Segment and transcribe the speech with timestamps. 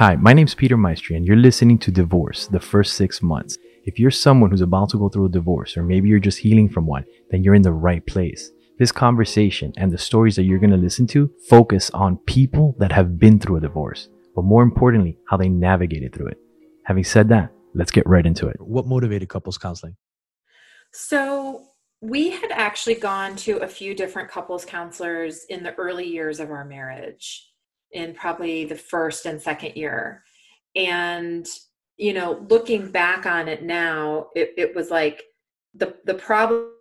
[0.00, 3.58] Hi, my name's Peter Maestri, and you're listening to Divorce, the first six months.
[3.84, 6.70] If you're someone who's about to go through a divorce, or maybe you're just healing
[6.70, 8.50] from one, then you're in the right place.
[8.78, 12.92] This conversation and the stories that you're going to listen to focus on people that
[12.92, 16.38] have been through a divorce, but more importantly, how they navigated through it.
[16.86, 18.56] Having said that, let's get right into it.
[18.58, 19.96] What motivated couples counseling?
[20.94, 21.66] So,
[22.00, 26.50] we had actually gone to a few different couples counselors in the early years of
[26.50, 27.49] our marriage
[27.92, 30.22] in probably the first and second year.
[30.76, 31.46] And,
[31.96, 35.22] you know, looking back on it now, it, it was like
[35.74, 36.72] the, the problems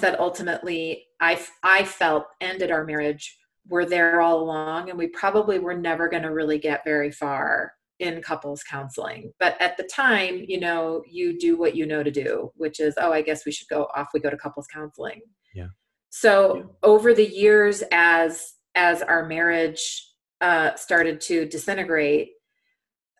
[0.00, 3.36] that ultimately I, I felt ended our marriage
[3.68, 4.90] were there all along.
[4.90, 9.32] And we probably were never going to really get very far in couples counseling.
[9.40, 12.94] But at the time, you know, you do what you know to do, which is,
[12.98, 15.20] oh, I guess we should go off, we go to couples counseling.
[15.54, 15.68] Yeah.
[16.10, 16.62] So yeah.
[16.82, 20.07] over the years as as our marriage
[20.40, 22.32] uh, started to disintegrate,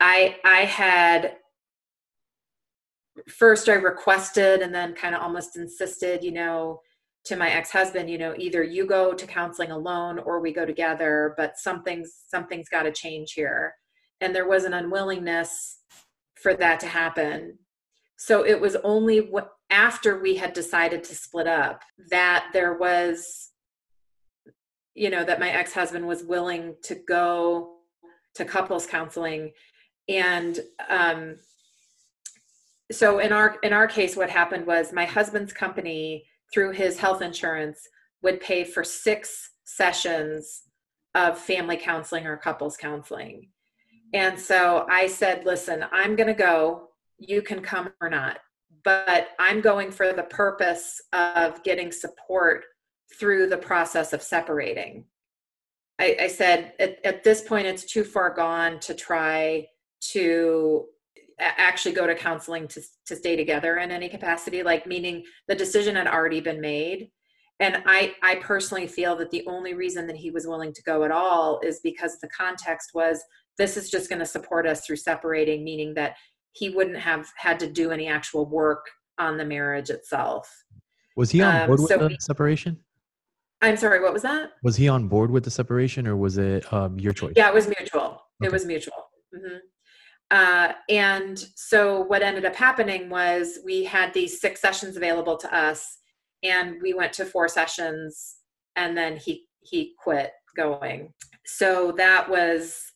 [0.01, 1.37] I I had
[3.29, 6.80] first I requested and then kind of almost insisted, you know,
[7.25, 11.35] to my ex-husband, you know, either you go to counseling alone or we go together,
[11.37, 13.75] but something's something's got to change here.
[14.21, 15.79] And there was an unwillingness
[16.35, 17.59] for that to happen.
[18.16, 19.30] So it was only
[19.71, 23.51] after we had decided to split up that there was
[24.99, 27.77] you know that my ex-husband was willing to go
[28.35, 29.52] to couples counseling.
[30.09, 31.37] And um
[32.91, 37.23] so in our in our case what happened was my husband's company through his health
[37.23, 37.80] insurance
[38.23, 40.63] would pay for six sessions
[41.15, 43.51] of family counseling or couples counseling.
[44.15, 46.88] And so i said listen i'm going to go.
[47.19, 48.38] You can come or not.
[48.85, 52.65] But i'm going for the purpose of getting support
[53.12, 55.04] through the process of separating.
[55.98, 59.66] I, I said at, at this point, it's too far gone to try
[60.12, 60.84] to
[61.40, 65.94] actually go to counseling to, to stay together in any capacity like meaning the decision
[65.97, 67.10] had already been made.
[67.60, 71.04] And i i personally feel that the only reason that he was willing to go
[71.04, 73.22] at all is because the context was
[73.56, 76.16] this is just going to support us through separating meaning that
[76.52, 78.86] he wouldn't have had to do any actual work
[79.18, 80.48] on the marriage itself.
[81.16, 82.78] Was he on um, board with so the separation
[83.60, 84.52] I'm sorry, what was that?
[84.62, 87.32] Was he on board with the separation or was it um, your choice?
[87.36, 88.22] Yeah, it was mutual.
[88.41, 88.46] Okay.
[88.46, 89.10] It was mutual.
[89.34, 89.56] Mm-hmm.
[90.30, 95.54] Uh, and so what ended up happening was we had these six sessions available to
[95.54, 95.98] us
[96.42, 98.36] and we went to four sessions
[98.76, 101.12] and then he he quit going
[101.44, 102.92] so that was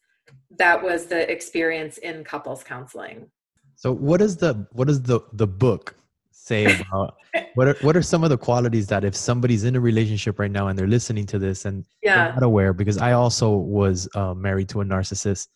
[0.59, 3.29] that was the experience in couples counseling
[3.77, 5.97] so what is the what is the the book
[6.43, 7.15] say about
[7.55, 10.51] what are what are some of the qualities that if somebody's in a relationship right
[10.51, 12.25] now and they're listening to this and yeah.
[12.25, 15.49] they're not aware because I also was uh, married to a narcissist,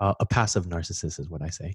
[0.00, 1.74] uh, a passive narcissist is what I say.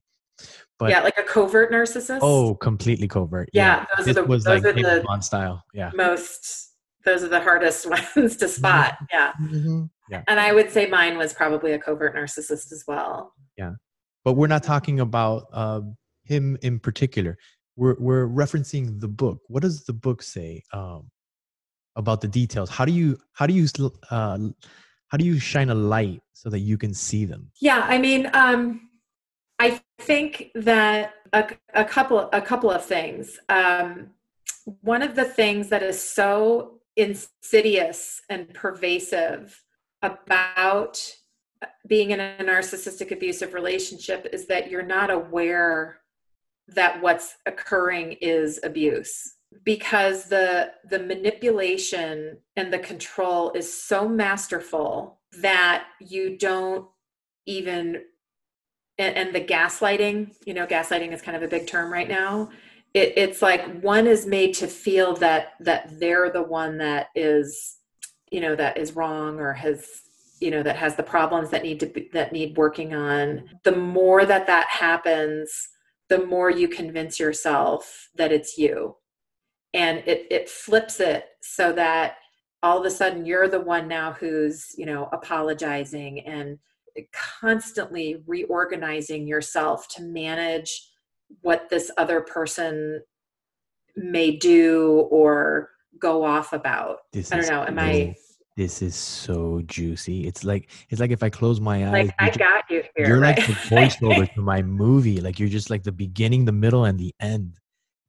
[0.80, 2.20] But yeah, like a covert narcissist.
[2.22, 3.50] Oh, completely covert.
[3.54, 3.86] Yeah, yeah.
[3.98, 5.64] those are the was those like are the style.
[5.74, 6.72] Yeah, most
[7.06, 8.94] those are the hardest ones to spot.
[8.94, 9.06] Mm-hmm.
[9.14, 9.32] Yeah.
[9.42, 9.84] Mm-hmm.
[10.10, 13.34] yeah, and I would say mine was probably a covert narcissist as well.
[13.58, 13.74] Yeah,
[14.24, 15.82] but we're not talking about uh,
[16.24, 17.38] him in particular
[17.78, 19.40] we're we're referencing the book.
[19.48, 21.12] What does the book say um,
[21.96, 22.70] about the details?
[22.70, 23.68] How do you how do you
[24.10, 24.40] uh,
[25.08, 27.52] how do you shine a light so that you can see them?
[27.62, 28.90] Yeah, I mean, um,
[29.60, 33.40] I think that a, a couple a couple of things.
[33.48, 34.10] Um,
[34.82, 39.64] one of the things that is so insidious and pervasive
[40.02, 41.16] about
[41.88, 46.00] being in a narcissistic abusive relationship is that you're not aware
[46.70, 49.36] that what's occurring is abuse.
[49.64, 56.88] Because the the manipulation and the control is so masterful that you don't
[57.46, 58.04] even
[59.00, 62.50] and, and, the gaslighting you know gaslighting is kind of a big term right now.
[62.94, 67.78] It, it's like one is made to feel that that they're the one that is
[68.32, 69.88] you know that is wrong or has
[70.40, 73.50] you know that has the problems that need to be that need working on.
[73.64, 75.70] The more that that happens
[76.10, 78.96] the more you convince yourself that it's you.
[79.74, 82.16] And it it flips it so that
[82.64, 86.58] all of a sudden you're the one now who's you know apologizing and
[87.40, 90.90] constantly reorganizing yourself to manage
[91.42, 93.02] what this other person
[93.96, 95.70] may do or
[96.00, 97.00] go off about.
[97.12, 98.16] This i don't know am i
[98.58, 100.28] this is so juicy.
[100.28, 103.08] It's like it's like if I close my eyes, like I got you here.
[103.08, 103.38] You're right?
[103.38, 105.22] like the voiceover to my movie.
[105.22, 107.60] Like you're just like the beginning, the middle, and the end.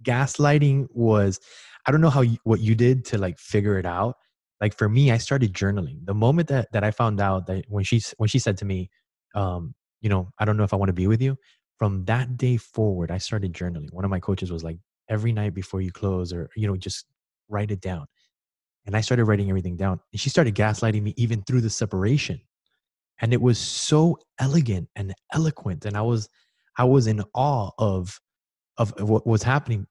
[0.02, 1.38] Gaslighting was,
[1.86, 4.16] I don't know how you, what you did to like figure it out.
[4.60, 6.04] Like for me, I started journaling.
[6.06, 8.88] The moment that that I found out that when she when she said to me,
[9.34, 11.36] um, you know, I don't know if I want to be with you.
[11.78, 13.92] From that day forward, I started journaling.
[13.92, 14.78] One of my coaches was like,
[15.10, 17.06] every night before you close, or, you know, just
[17.48, 18.06] write it down.
[18.86, 20.00] And I started writing everything down.
[20.12, 22.40] And she started gaslighting me even through the separation.
[23.20, 25.84] And it was so elegant and eloquent.
[25.84, 26.28] And I was,
[26.76, 28.19] I was in awe of,
[28.78, 29.86] of what was happening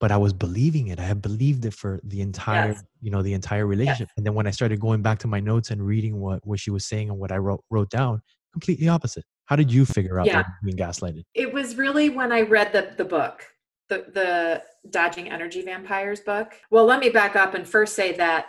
[0.00, 1.00] but I was believing it.
[1.00, 2.84] I had believed it for the entire, yes.
[3.00, 4.08] you know, the entire relationship.
[4.08, 4.14] Yes.
[4.16, 6.70] And then when I started going back to my notes and reading what what she
[6.70, 9.24] was saying and what I wrote wrote down, completely opposite.
[9.46, 10.42] How did you figure out yeah.
[10.42, 11.24] that being gaslighted?
[11.34, 13.44] It was really when I read the the book,
[13.88, 16.54] the the Dodging Energy Vampires book.
[16.70, 18.46] Well, let me back up and first say that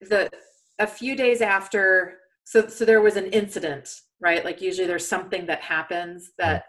[0.00, 0.30] the
[0.78, 4.44] a few days after so so there was an incident, right?
[4.44, 6.64] Like usually there's something that happens that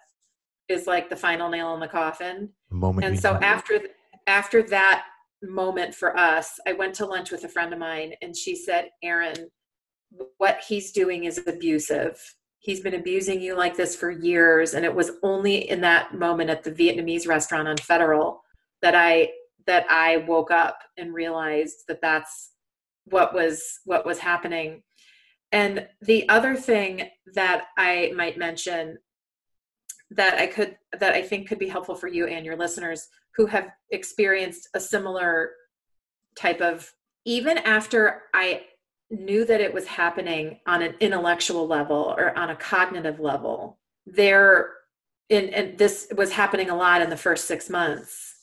[0.69, 0.75] yeah.
[0.75, 2.50] is like the final nail in the coffin.
[2.69, 3.81] The moment and so after
[4.27, 5.06] after that
[5.44, 8.89] moment for us, I went to lunch with a friend of mine and she said,
[9.01, 9.50] "Aaron,
[10.38, 12.19] what he's doing is abusive.
[12.62, 14.75] He's been abusing you like this for years.
[14.75, 18.44] And it was only in that moment at the Vietnamese restaurant on Federal
[18.81, 19.31] that I
[19.68, 22.52] that I woke up and realized that that's
[23.06, 24.84] what was what was happening.
[25.52, 28.98] And the other thing that I might mention
[30.12, 33.48] that I could that I think could be helpful for you and your listeners who
[33.48, 35.52] have experienced a similar
[36.36, 36.92] type of
[37.25, 38.66] even after I
[39.12, 44.72] knew that it was happening on an intellectual level or on a cognitive level, there
[45.30, 48.36] and, and this was happening a lot in the first six months,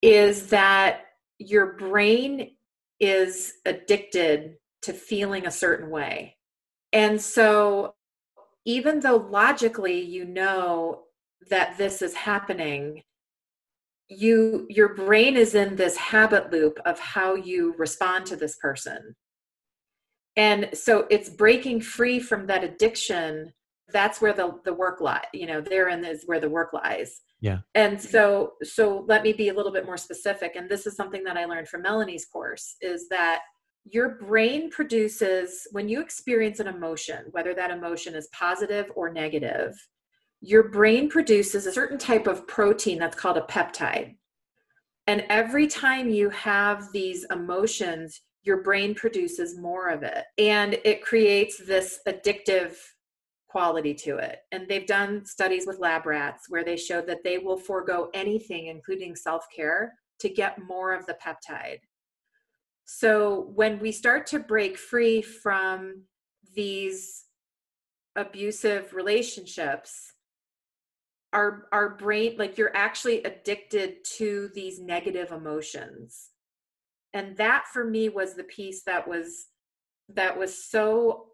[0.00, 1.02] is that
[1.38, 2.52] your brain
[2.98, 6.36] is addicted to feeling a certain way.
[6.92, 7.94] And so
[8.64, 11.02] even though logically you know
[11.50, 13.02] that this is happening,
[14.08, 19.14] you your brain is in this habit loop of how you respond to this person
[20.36, 23.52] and so it's breaking free from that addiction.
[23.92, 27.20] That's where the the work lies you know therein is where the work lies.
[27.40, 27.58] Yeah.
[27.74, 31.24] And so so let me be a little bit more specific and this is something
[31.24, 33.40] that i learned from melanie's course is that
[33.84, 39.74] your brain produces when you experience an emotion whether that emotion is positive or negative
[40.42, 44.16] your brain produces a certain type of protein that's called a peptide.
[45.06, 50.24] And every time you have these emotions, your brain produces more of it.
[50.38, 52.76] And it creates this addictive
[53.48, 54.40] quality to it.
[54.50, 58.66] And they've done studies with lab rats where they showed that they will forego anything,
[58.66, 61.80] including self care, to get more of the peptide.
[62.84, 66.02] So when we start to break free from
[66.54, 67.24] these
[68.16, 70.12] abusive relationships,
[71.32, 76.31] our our brain like you're actually addicted to these negative emotions
[77.14, 79.46] and that for me was the piece that was
[80.08, 81.26] that was so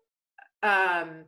[0.62, 1.24] um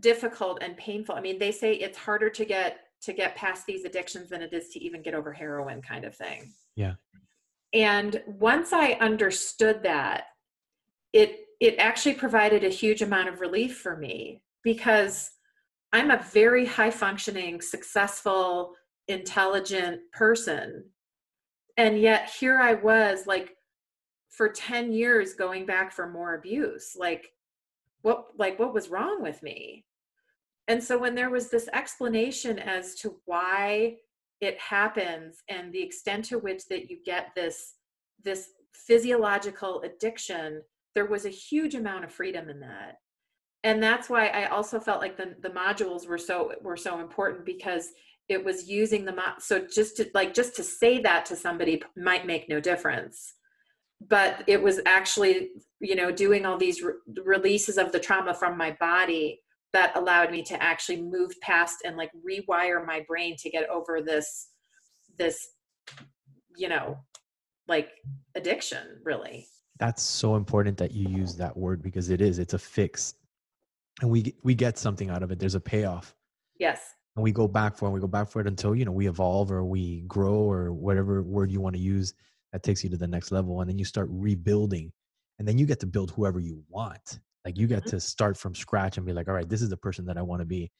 [0.00, 1.14] difficult and painful.
[1.14, 4.52] I mean they say it's harder to get to get past these addictions than it
[4.52, 6.52] is to even get over heroin kind of thing.
[6.76, 6.94] Yeah.
[7.72, 10.24] And once i understood that
[11.12, 15.30] it it actually provided a huge amount of relief for me because
[15.92, 18.74] I'm a very high functioning, successful,
[19.06, 20.86] intelligent person.
[21.76, 23.56] And yet here I was like
[24.30, 26.96] for 10 years going back for more abuse.
[26.96, 27.30] Like
[28.02, 29.84] what like what was wrong with me?
[30.68, 33.96] And so when there was this explanation as to why
[34.40, 37.74] it happens and the extent to which that you get this
[38.22, 40.62] this physiological addiction,
[40.94, 42.98] there was a huge amount of freedom in that
[43.64, 47.44] and that's why i also felt like the, the modules were so were so important
[47.44, 47.88] because
[48.28, 51.82] it was using the mo- so just to like just to say that to somebody
[51.96, 53.34] might make no difference.
[54.08, 55.50] But it was actually
[55.80, 59.40] you know doing all these re- releases of the trauma from my body
[59.72, 64.00] that allowed me to actually move past and like rewire my brain to get over
[64.00, 64.48] this
[65.18, 65.50] this
[66.56, 66.98] you know
[67.68, 67.90] like
[68.34, 69.46] addiction really.
[69.80, 73.14] That's so important that you use that word because it is it's a fix.
[74.00, 75.38] And we we get something out of it.
[75.38, 76.14] There's a payoff.
[76.58, 78.84] Yes and we go back for it and we go back for it until you
[78.84, 82.14] know we evolve or we grow or whatever word you want to use
[82.52, 84.92] that takes you to the next level and then you start rebuilding
[85.38, 87.90] and then you get to build whoever you want like you get mm-hmm.
[87.90, 90.22] to start from scratch and be like all right this is the person that i
[90.22, 90.70] want to be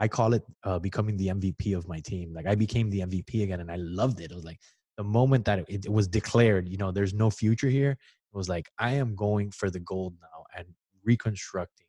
[0.00, 3.42] i call it uh, becoming the mvp of my team like i became the mvp
[3.42, 4.58] again and i loved it it was like
[4.98, 8.48] the moment that it, it was declared you know there's no future here it was
[8.48, 10.66] like i am going for the gold now and
[11.04, 11.86] reconstructing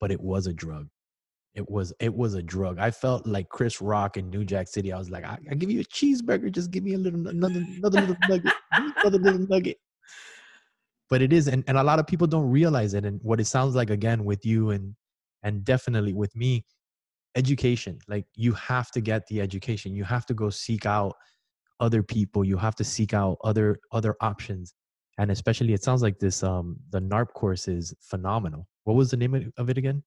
[0.00, 0.88] but it was a drug.
[1.54, 2.78] It was it was a drug.
[2.78, 4.92] I felt like Chris Rock in New Jack City.
[4.92, 7.64] I was like, I, I give you a cheeseburger, just give me a little another
[7.76, 9.78] another little nugget, another little nugget.
[11.08, 13.04] But it is, and, and a lot of people don't realize it.
[13.04, 14.94] And what it sounds like again with you and
[15.42, 16.64] and definitely with me
[17.36, 21.14] education like you have to get the education you have to go seek out
[21.78, 24.74] other people you have to seek out other other options
[25.18, 29.16] and especially it sounds like this um the narp course is phenomenal what was the
[29.16, 30.02] name of it again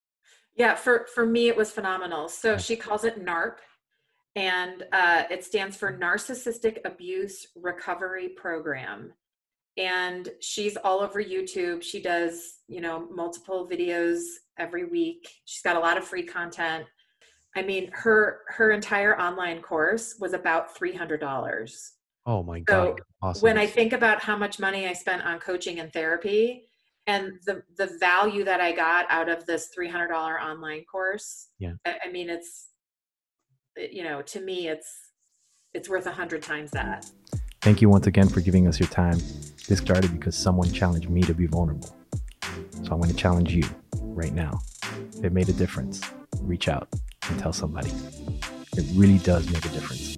[0.55, 3.57] yeah for for me it was phenomenal so she calls it narp
[4.35, 9.13] and uh, it stands for narcissistic abuse recovery program
[9.77, 14.21] and she's all over youtube she does you know multiple videos
[14.57, 16.85] every week she's got a lot of free content
[17.55, 21.93] I mean, her her entire online course was about three hundred dollars.
[22.25, 22.97] Oh my god!
[22.99, 23.41] So awesome.
[23.41, 26.63] when I think about how much money I spent on coaching and therapy,
[27.07, 31.49] and the the value that I got out of this three hundred dollar online course,
[31.59, 32.69] yeah, I, I, mean, it's
[33.77, 35.11] you know, to me, it's
[35.73, 37.09] it's worth a hundred times that.
[37.61, 39.17] Thank you once again for giving us your time.
[39.67, 41.95] This started because someone challenged me to be vulnerable.
[42.83, 44.59] So I'm going to challenge you right now.
[45.17, 46.01] If It made a difference.
[46.41, 46.89] Reach out
[47.29, 47.91] and tell somebody.
[48.75, 50.17] It really does make a difference.